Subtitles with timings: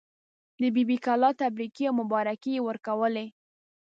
[0.59, 3.25] د بي بي کلا تبریکې او مبارکۍ یې ورکولې.